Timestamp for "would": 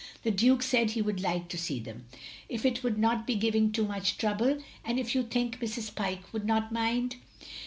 1.03-1.21, 2.83-2.97, 6.33-6.43